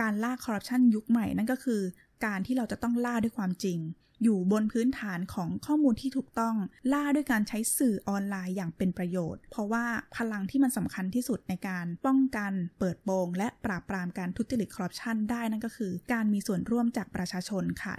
[0.00, 1.82] การล่าคอร์รัปชันยุคใหม่นั่นก็คือ
[2.24, 3.78] การที่เราจะต้องล่าด้วยความจริง
[4.22, 6.56] อยู่บนพื้นฐานของข้อมูลที่ถูกต้อง
[6.92, 9.84] ล่าด้วยการใช้สื่อออนไลน์อย่างเป็นประโยชน์ เพราะว่า
[10.16, 17.94] พลังที่มันสำคัญที่สุดในการป้องกันเปิดโปง และปราบปรามการทุจริตคอร์รัปชันได้นั่นก็คือ การมีส่วนร่วมจากประชาชนค่ะ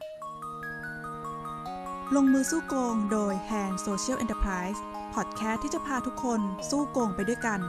[2.15, 4.79] ลงมือสู้โกง โดย Hand Social Enterprise
[5.13, 7.61] พอดแคสต์ที่จะพาทุกคนสู้โกงไปด้วยกัน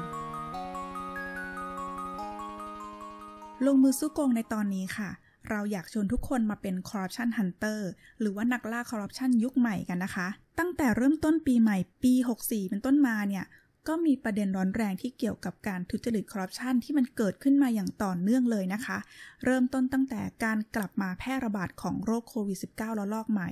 [3.66, 5.10] ลงมือสู้โกงในตอนนี้ค่ะ
[5.50, 7.80] เราอยากชวนทุกคนมาเป็น Corruption Hunter
[8.20, 12.12] หรือว่านักล่าคอร์รัปชันยุคใหม่กันนะคะ ตั้งแต่เริ่มต้นปีใหม่ปี
[12.42, 13.44] 64 เป็นต้นมาเนี่ย
[13.88, 18.98] ก็มีประเด็นร้อนแรงที่เกี่ยวกับการทุจริตคอร์รัปชันที่มันเกิดขึ้นมาอย่างต่อเนื่องเลยนะคะ
[19.44, 23.50] เริ่มต้นตั้งแต่การกลับมาแพร่ระบาดของโรคโควิด -19 ระลอกใหม่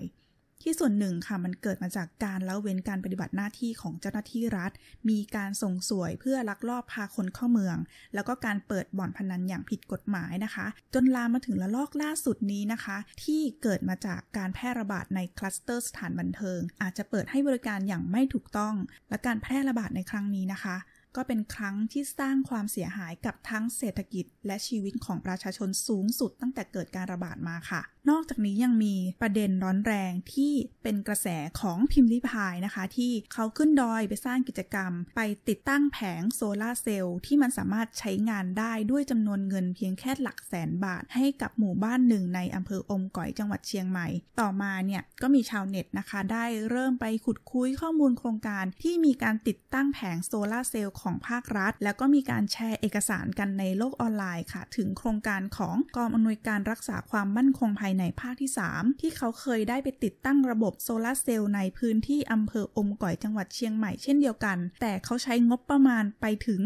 [0.62, 4.72] ที่ส่วนหนึ่งค่ะมันเกิดมาจากการละเว้นการปฏิบัติหน้าที่ของเจ้าหน้าที่รัฐ
[5.08, 7.76] มีการส่งสวยเพื่อลักลอบพาคนเข้าเมือง
[8.14, 18.74] แล้วก็การเปิดบ่อนพนันอย่างผิดกฎหมายนะคะ จนลามมาถึงระลอกล่าสุดนี้นะคะ ที่เกิดมาจากการแพร่ระบาดในคลัสเตอร์สถานบันเทิง อาจจะเปิดให้บริการอย่างไม่ถูกต้อง
[19.08, 20.76] และการแพร่ระบาดในครั้งนี้นะคะ
[21.16, 31.28] ก็เป็นครั้งที่สร้างความเสียหายกับทั้งเศรษฐกิจและชีวิตของประชาชนสูงสุดตั้งแต่เกิดการระบาดมาค่ะนอกจากนี้ยังมีประเด็นร้อนแรงที่เป็นกระแส
[31.60, 44.06] ของพิมพ์ลิพายนะคะ ที่เขาขึ้นดอยไปสร้างกิจกรรม ไปติดตั้งแผงโซลาร์เซลล์ที่มันสามารถใช้งานได้ด้วยจำนวนเงินเพียงแค่หลักแสนบาท ให้กับหมู่บ้านหนึ่งในอำเภออมก๋อยจังหวัดเชียงใหม่
[44.40, 66.60] ต่อมาเนี่ยก็มีชาวเน็ตนะคะ ได้เริ่มไปขุดคุ้ยข้อมูลโครงการที่มีการติดตั้งแผงโซลาร์เซลล์ของภาครัฐ แล้วก็มีการแชร์เอกสารกันในโลกออนไลน์ค่ะ ถึงโครงการของกองอำนวยการรักษาความมั่นคงภายในภาคที่ 3 ที่เขาเคยได้ไปติดตั้งระบบโซลาร์เซลล์ในพื้นที่อำเภออมก๋อยจังหวัดเชียงใหม่เช่นเดียวกัน แต่เขาใช้งบประมาณไปถึง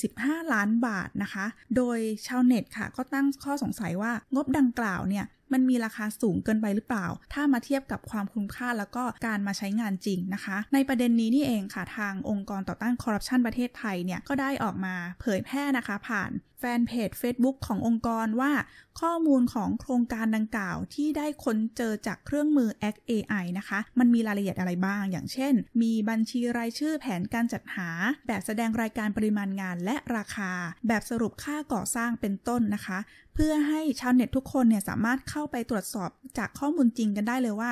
[0.00, 1.46] 45 ล้านบาทนะคะ
[1.76, 18.52] โดยชาวเน็ตค่ะก็ตั้งข้อสงสัยว่างบดังกล่าวเนี่ยมันมีราคาสูงเกินไปหรือเปล่า ถ้ามาเทียบกับความคุ้มค่าแล้วก็การมาใช้งานจริงนะคะ ในประเด็นนี้นี่เองค่ะทางองค์กรต่อต้านคอร์รัปชันประเทศไทยเนี่ยก็ได้ออกมาเผยแพร่นะคะผ่านแฟนเพจ Facebook ขององค์กรว่า
[19.00, 27.90] ข้อมูลของโครงการดังกล่าวที่ได้ค้นเจอจากเครื่องมือ Act AI นะคะ มันมีรายละเอียดอะไรบ้าง อย่างเช่น มีบัญชีรายชื่อแผนการจัดหา
[28.26, 30.52] แบบแสดงรายการปริมาณงานและราคา
[30.88, 32.98] แบบสรุปค่าก่อสร้างเป็นต้นนะคะ
[33.38, 37.70] เพื่อให้ชาวเน็ตทุกคนเนี่ยสามารถเข้าไปตรวจสอบจากข้อมูลจริงกันได้เลยว่า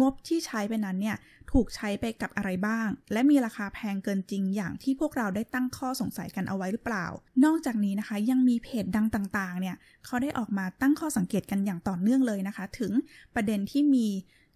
[0.00, 1.16] งบที่ใช้ไปนั้นเนี่ย
[1.52, 7.06] ถูกใช้ไปกับอะไรบ้าง และมีราคาแพงเกินจริงอย่างที่พวกเราได้ตั้งข้อสงสัยกันเอาไว้หรือเปล่า
[7.44, 9.76] นอกจากนี้นะคะยังมีเพจดังต่างๆเนี่ย
[10.06, 12.92] เขาได้ออกมาตั้งข้อสังเกตกันอย่างต่อเนื่องเลยนะคะ ถึง
[13.34, 14.08] ประเด็นที่มี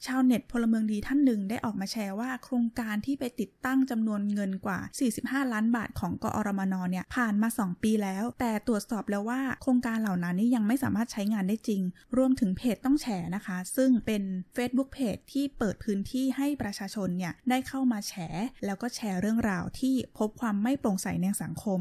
[0.07, 4.79] ชาวเน็ตพลเมืองดีท่านหนึ่งได้ออกมาแชร์ว่า โครงการที่ไปติดตั้งจำนวนเงินกว่า
[5.17, 11.83] 45 ล้านบาทของกอรมนเนี่ยผ่านมา 2 ปีแล้ว แต่ตรวจสอบแล้วว่าโครงการเหล่านั้นนี่ยังไม่สามารถใช้งานได้จริง
[12.17, 14.23] รวมถึงเพจต้องแชร์นะคะ ซึ่งเป็น
[14.57, 21.81] Facebook เพจที่เปิดพื้นที่ให้ประชาชนเนี่ยได้เข้ามาแชร์แล้วก็แชร์เรื่องราวที่พบความไม่โปร่งใสในสังคม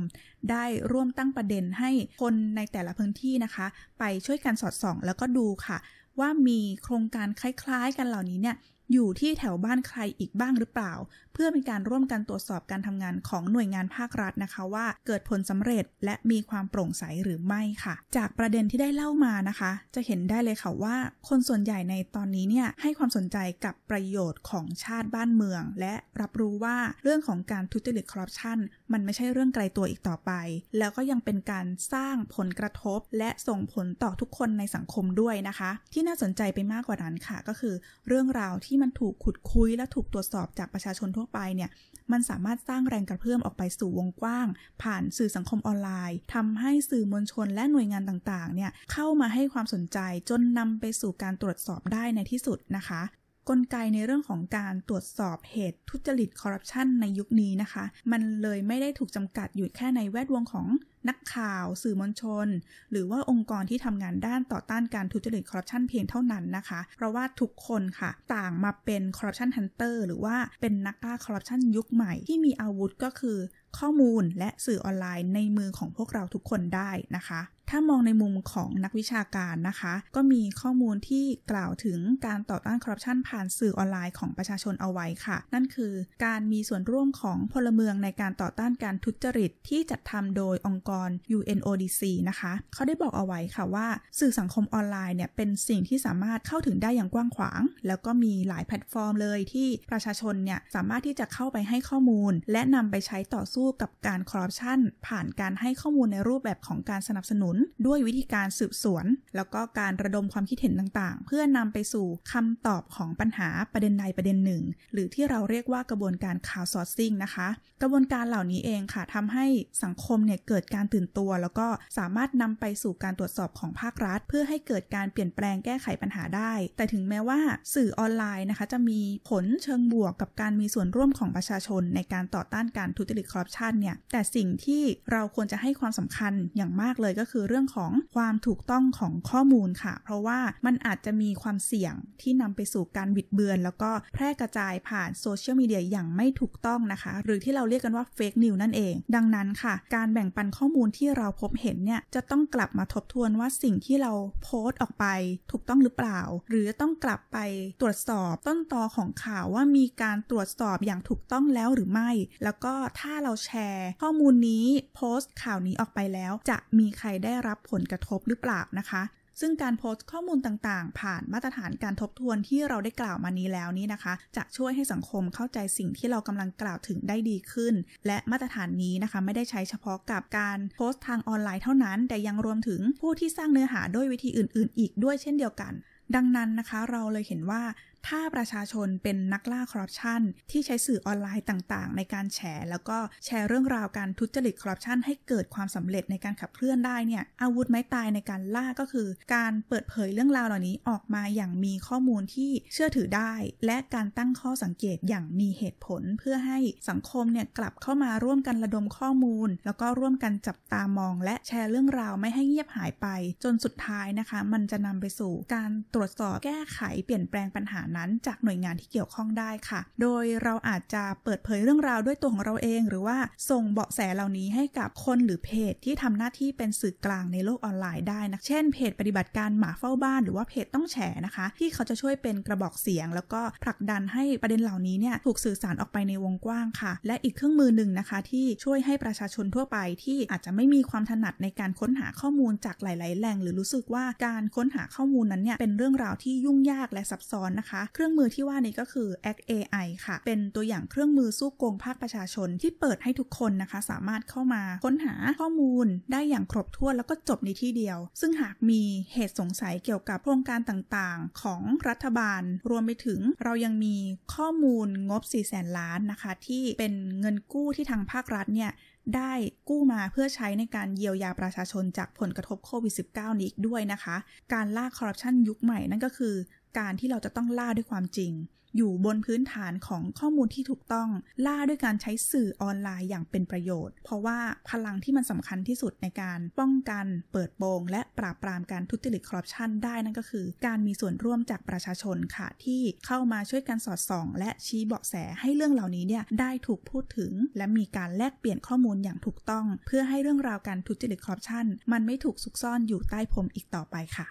[0.52, 1.92] ได้ร่วมตั้งประเด็นให้
[2.22, 3.68] คนในแต่ละพื้นที่นะคะ
[4.00, 5.80] ไปช่วยกันสอดส่อง แล้วก็ดูค่ะ
[6.20, 8.56] ว่ามีโครงการคล้ายๆ กันเหล่านี้เนี่ย
[8.92, 10.94] อยู่ที่แถวบ้านใครอีกบ้างหรือเปล่า
[11.34, 20.96] เพื่อเป็นการร่วมกันตรวจสอบการทำงานของหน่วยงานภาครัฐนะคะว่าเกิดผลสำเร็จและมีความโปร่งใสหรือไม่ค่ะ จากประเด็นที่ได้เล่ามานะคะ จะเห็นได้เลยค่ะว่า
[21.28, 28.58] คนส่วนใหญ่ในตอนนี้เนี่ยให้ความสนใจกับประโยชน์ของชาติบ้านเมือง และรับรู้ว่าเรื่องของการทุจริตคอร์รัปชัน
[28.92, 30.32] มันไม่ใช่เรื่องไกลตัวอีกต่อไป
[30.78, 37.76] แล้วก็ยังเป็นการสร้างผลกระทบ และส่งผลต่อทุกคนในสังคมด้วยนะคะ ที่น่าสนใจไปมากกว่านั้นค่ะ ก็คือ
[38.08, 41.70] เรื่องราวที่มันถูกขุดคุยและถูกตรวจสอบจากประชาชนทั่วไปเนี่ย
[42.12, 44.48] มันสามารถสร้างแรงกระเพื่อมออกไปสู่วงกว้าง
[44.84, 50.00] ผ่านสื่อสังคมออนไลน์ทำให้สื่อมวลชนและหน่วยงานต่างๆเนี่ยเข้ามาให้ความสนใจ
[50.30, 53.02] จนนำไปสู่การตรวจสอบได้ในที่สุดนะคะ
[53.50, 60.68] กลไกในเรื่องของการตรวจสอบเหตุทุจริตคอร์รัปชันในยุคนี้นะคะ มันเลยไม่ได้ถูกจำกัดอยู่แค่ในแวดวงของ
[61.10, 62.48] นักข่าว สื่อมวลชน
[62.92, 73.38] หรือว่าองค์กรที่ทำงานด้านต่อต้านการทุจริตคอร์รัปชันเพียงเท่านั้นนะคะ เพราะว่าทุกคนค่ะ ต่างมาเป็น corruption hunter หรือว่าเป็นนักล่าคอร์รัปชันยุคใหม่ที่มีอาวุธก็คือ
[73.78, 85.94] ข้อมูลและสื่อออนไลน์ในมือของพวกเราทุกคนได้นะคะ ถ้ามองในมุมของนักวิชาการนะคะ ก็มีข้อมูลที่กล่าวถึงการต่อต้านคอร์รัปชันผ่านสื่อออนไลน์ของประชาชนเอาไว้ค่ะ นั่นคือ
[86.26, 93.88] การมีส่วนร่วมของพลเมืองในการต่อต้านการทุจริต ที่จัดทำโดยองค์กร UNODC นะคะ เขาได้บอกเอาไว้ค่ะว่า
[94.20, 107.56] สื่อสังคมออนไลน์เนี่ยเป็นสิ่งที่สามารถเข้าถึงได้อย่างกว้างขวาง แล้วก็มีหลายแพลตฟอร์มเลยที่ประชาชนเนี่ยสามารถที่จะเข้าไปให้ข้อมูล และนำไปใช้ต่อสู้กับการคอร์รัปชันผ่านการให้ข้อมูลในรูปแบบของการสนับสนุน
[107.88, 109.06] ด้วยวิธีการสืบสวน
[109.36, 114.64] แล้วก็การระดมความคิดเห็นต่างๆ เพื่อนำไปสู่คำตอบของปัญหาประเด็นใดประเด็นหนึ่ง
[114.94, 117.48] หรือที่เราเรียกว่ากระบวนการ crowdsourcing นะคะ
[117.82, 119.46] กระบวนการเหล่านี้เองค่ะทำให้
[119.84, 121.68] สังคมเนี่ยเกิดการตื่นตัว แล้วก็
[121.98, 127.40] สามารถนำไปสู่การตรวจสอบของภาครัฐ เพื่อให้เกิดการเปลี่ยนแปลงแก้ไขปัญหาได้ แต่ถึงแม้ว่า
[127.76, 129.00] สื่อออนไลน์นะคะ จะมี
[129.30, 154.12] ผลเชิงบวกกับการมีส่วนร่วมของประชาชน ในการต่อต้านการทุจริตคอร์รัปชันเนี่ยแต่สิ่งที่เราควรจะให้ความสำคัญอย่างมากเลยก็คือเรื่องของความถูกต้องของข้อมูลค่ะ เพราะว่ามันอาจจะมีความเสี่ยงที่นำไปสู่การบิดเบือน แล้วก็แพร่กระจายผ่านโซเชียลมีเดียอย่างไม่ถูกต้องนะคะ หรือที่เราเรียกกันว่าเฟกนิวนั่นเอง ดังนั้นค่ะ การแบ่งปันข้อมูลที่เราพบเห็นเนี่ยจะต้องกลับมาทบทวนว่าสิ่งที่เรา
[154.44, 155.06] โพสต์ออกไป
[155.52, 157.38] ถูกต้องหรือเปล่า หรือต้องกลับไป
[157.82, 162.10] ตรวจสอบต้นตอของข่าวว่ามีการตรวจสอบอย่างถูกต้องแล้วหรือไม่
[162.44, 164.66] แล้วก็ถ้าเราแชร์ ข้อมูลนี้
[164.96, 169.04] โพสต์ข่าวนี้ออกไปแล้ว จะมีใครได้รับผลกระทบหรือเปล่านะคะ
[169.42, 177.74] ซึ่งการโพสต์ข้อมูลต่างๆ ผ่านมาตรฐานการทบทวนที่เราได้กล่าวมานี้แล้วนี้นะคะ จะช่วยให้สังคมเข้าใจสิ่งที่เรากำลังกล่าวถึงได้ดีขึ้น
[178.08, 185.74] และมาตรฐานนี้นะคะ ไม่ได้ใช้เฉพาะกับการโพสต์ทางออนไลน์เท่านั้น แต่ยังรวมถึงผู้ที่สร้างเนื้อหาด้วยวิธีอื่น ๆ อีกด้วยเช่นเดียวกัน
[186.16, 187.62] ดังนั้นนะคะเราเลยเห็นว่า
[188.08, 190.22] ถ้าประชาชนเป็นนักล่าคอร์รัปชัน
[190.52, 203.34] ที่ใช้สื่อออนไลน์ต่างๆ ในการแชร์ แล้วก็แชร์เรื่องราวการทุจริตคอร์รัปชันให้เกิดความสำเร็จในการขับเคลื่อนได้เนี่ยอาวุธไม้ตายในการล่าก็คือ การเปิดเผยเรื่องราวเหล่านี้ออกมาอย่างมีข้อมูลที่เชื่อถือได้
[203.66, 213.08] และการตั้งข้อสังเกตอย่างมีเหตุผล เพื่อให้สังคมเนี่ยกลับเข้ามาร่วมกันระดมข้อมูล แล้วก็ร่วมกันจับตามอง และแชร์เรื่องราวไม่ให้เงียบหายไป
[213.44, 223.18] จนสุดท้ายนะคะ มันจะนำไปสู่การตรวจสอบแก้ไขเปลี่ยนแปลงปัญหานั้นจากหน่วยงานที่เกี่ยวข้องได้ค่ะ โดยเราอาจจะเปิดเผยเรื่องราวด้วยตัวของเราเอง หรือว่า
[223.50, 258.82] ส่งเบาะแสเหล่านี้ให้กับคนหรือเพจที่ทำหน้าที่เป็นสื่อกลางในโลกออนไลน์ได้นะ เช่นเพจปฏิบัติการหมาเฝ้าบ้านหรือว่าเพจต้องแฉนะคะ ที่เขาจะช่วยเป็นกระบอกเสียง แล้วก็ผลักดันให้ประเด็นเหล่านี้เนี่ยถูกสื่อสารออกไปในวงกว้างค่ะ และอีกเครื่องมือหนึ่งนะคะ ที่ช่วยให้ประชาชนทั่วไปที่อาจจะไม่มีความถนัดในการค้นหาข้อมูลจากหลาย ๆ แหล่ง หรือรู้สึกว่าการค้นหาข้อมูลนั้นเนี่ยเป็นเรื่องราวที่ยุ่งยากและซับซ้อนนะคะเครื่องมือที่ว่านี้ก็คือ Act AI ค่ะ เป็นตัวอย่างเครื่องมือสู้โกงภาคประชาชนที่เปิดให้ทุกคนนะคะ สามารถเข้ามาค้นหาข้อมูลได้อย่างครบถ้วนแล้วก็จบในที่เดียว ซึ่งหากมี
[259.14, 263.96] เหตุสงสัยเกี่ยวกับโครงการต่างๆ ของรัฐบาล รวมไปถึงเรายังมี
[264.36, 268.72] ข้อมูลงบ4แสนล้านนะคะ ที่เป็นเงินกู้ที่ทางภาครัฐเนี่ย
[269.18, 269.34] ได้
[269.70, 274.16] กู้มาเพื่อใช้ในการเยียวยาประชาชนจากผลกระทบโควิด -19 นี้อีกด้วยนะคะ
[274.54, 276.36] การล่าคอร์รัปชันยุคใหม่นั่นก็คือ
[276.78, 278.34] การที่เราจะต้องล่าด้วยความจริง
[278.78, 281.10] อยู่บนพื้นฐานของข้อมูลที่ถูกต้อง
[281.46, 304.28] ล่าด้วยการใช้สื่อออนไลน์อย่างเป็นประโยชน์ เพราะว่าพลังที่มันสำคัญที่สุดในการป้องกัน เปิดโปง และปราบปรามการทุจริตคอร์รัปชันได้นั่นก็คือ การมีส่วนร่วมจากประชาชนค่ะ ที่เข้ามาช่วยกันสอดส่อง และชี้เบาะแสให้เรื่องเหล่านี้เนี่ยได้ถูกพูดถึง และมีการแลกเปลี่ยนข้อมูลอย่างถูกต้อง เพื่อให้เรื่องราวการทุจริตคอร์รัปชันมันไม่ถูกซุกซ่อนอยู่ใต้พรมอีกต่อไปค่ะ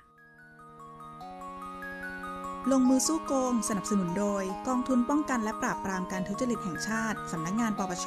[2.72, 8.06] ลงมือสู้โกง สนับสนุนโดย กองทุนป้องกันและปราบปรามการทุจริตแห่งชาติ สำนักงงานปปช